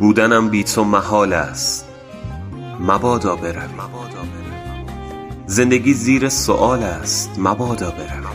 بودنم 0.00 0.48
بی 0.48 0.64
تو 0.64 0.84
محال 0.84 1.32
است. 1.32 1.88
مبادا 2.80 3.36
بروی. 3.36 3.68
زندگی 5.46 5.94
زیر 5.94 6.28
سؤال 6.28 6.82
است. 6.82 7.30
مبادا 7.38 7.90
بروی. 7.90 8.26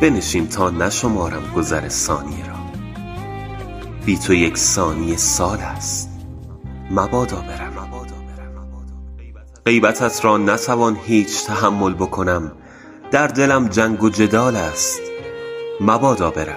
بنشین 0.00 0.48
تا 0.48 0.70
نشمارم 0.70 1.52
گذر 1.56 1.88
ثانیه 1.88 2.46
را. 2.46 2.56
بی 4.06 4.18
تو 4.18 4.34
یک 4.34 4.58
ثانیه 4.58 5.16
سال 5.16 5.58
است. 5.60 6.10
مبادا 6.90 7.36
بروی. 7.36 7.72
غیبتت 9.66 10.24
را 10.24 10.38
نتوان 10.38 10.96
هیچ 11.04 11.46
تحمل 11.46 11.94
بکنم. 11.94 12.52
در 13.10 13.26
دلم 13.26 13.68
جنگ 13.68 14.02
و 14.02 14.10
جدال 14.10 14.56
است. 14.56 15.00
مبادا 15.80 16.30
بروی. 16.30 16.54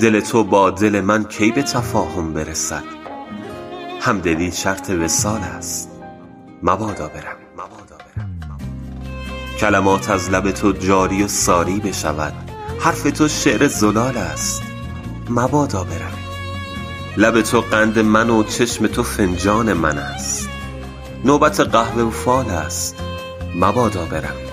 دل 0.00 0.20
تو 0.20 0.44
با 0.44 0.70
دل 0.70 1.00
من 1.00 1.24
کی 1.24 1.52
به 1.52 1.62
تفاهم 1.62 2.32
برسد؟ 2.32 2.82
همدلی 4.00 4.52
شرط 4.52 4.90
وصال 4.90 5.40
است. 5.40 5.90
مبادا 6.62 7.08
بروی 7.08 7.46
کلمات 9.58 10.10
از 10.10 10.30
لب 10.30 10.50
تو 10.50 10.72
جاری 10.72 11.22
و 11.22 11.28
ساری 11.28 11.80
بشود. 11.80 12.32
حرف 12.80 13.02
تو 13.02 13.28
شعر 13.28 13.68
زلال 13.68 14.16
است. 14.16 14.62
مبادا 15.30 15.84
بروی 15.84 16.26
لب 17.16 17.42
تو 17.42 17.60
قند 17.60 17.98
من 17.98 18.30
و 18.30 18.42
چشم 18.42 18.86
تو 18.86 19.02
فنجان 19.02 19.72
من 19.72 19.98
است. 19.98 20.48
نوبت 21.24 21.60
قهوه 21.60 22.02
و 22.02 22.10
فال 22.10 22.50
است. 22.50 22.96
مبادا 23.54 24.04
بروی 24.04 24.46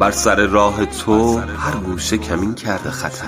بر 0.00 0.10
سر 0.10 0.46
راه 0.46 0.86
تو 0.86 1.38
هر 1.38 1.76
گوشه 1.76 2.18
کمین 2.18 2.54
کرده 2.54 2.90
خطر. 2.90 3.26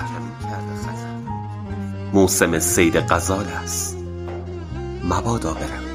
موسم 2.13 2.59
صید 2.59 2.97
غزال 2.97 3.45
است. 3.63 3.97
مبادا 5.03 5.53
بروی 5.53 5.93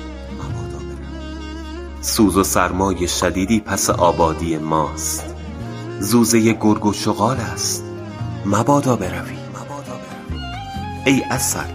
سوز 2.01 2.37
و 2.37 2.45
سرمای 2.45 3.09
شدیدی 3.09 3.61
پس 3.61 3.91
آبادی 3.91 4.59
ماست. 4.59 5.25
زوزه 6.01 6.53
گرگ 6.53 6.87
و 6.87 6.93
شغال 6.93 7.37
است. 7.37 7.85
مبادا 8.47 8.97
بروی. 8.97 9.39
ای 11.05 11.21
عسل. 11.21 11.71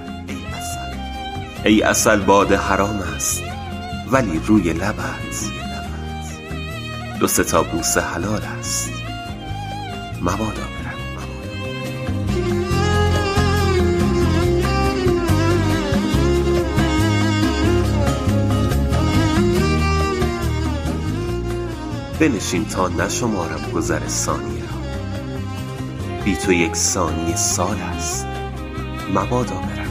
ای 1.66 1.81
عسل. 1.81 2.20
باده 2.20 2.58
حرام 2.58 3.00
است. 3.16 3.42
ولی 4.12 4.42
روی 4.48 4.74
لبت 4.74 5.62
دو 7.23 7.27
سه 7.27 7.43
تا 7.43 7.63
بوسه 7.63 8.02
حلال 8.02 8.41
است. 8.59 8.89
مبادا 10.21 10.63
بنشین 22.19 22.66
تا 22.66 22.88
نشمارم 22.88 23.71
گذر 23.73 24.07
ثانیه 24.07 24.61
را. 24.61 24.77
بی 26.25 26.35
تو 26.35 26.53
یک 26.53 26.75
ثانیه 26.75 27.35
سال 27.35 27.77
است. 27.79 28.25
مبادا 29.13 29.55
بروی 29.55 29.83